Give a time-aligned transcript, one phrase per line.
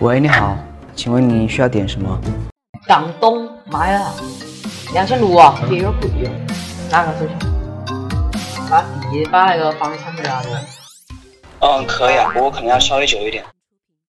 [0.00, 0.56] 喂你好
[0.94, 2.18] 请问你需要点什么？
[2.86, 4.14] 港东买了
[4.92, 6.30] 两千六啊也有贵哟
[6.90, 7.46] 哪个手机。
[8.70, 10.62] 把地把那个房产给拿过来
[11.60, 13.44] 嗯可以啊不过可能要稍微久一点。